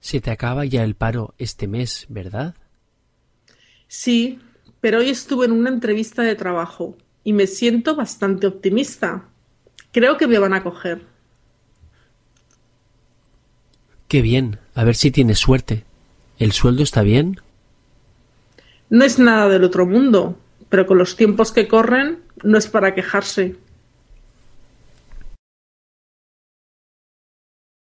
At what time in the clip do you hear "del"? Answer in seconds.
19.48-19.64